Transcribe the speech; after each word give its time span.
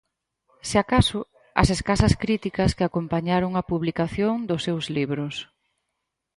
Se 0.69 0.77
acaso, 0.83 1.19
as 1.61 1.67
escasas 1.75 2.13
críticas 2.23 2.73
que 2.77 2.85
acompañaron 2.85 3.51
a 3.55 3.67
publicación 3.71 4.35
dos 4.49 4.61
seus 4.67 4.85
libros. 4.97 5.35